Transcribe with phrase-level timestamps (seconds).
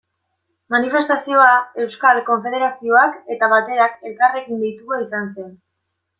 [0.75, 1.51] Manifestazioa
[1.83, 5.55] Euskal Konfederazioak eta Baterak elkarrekin deitua izan zen.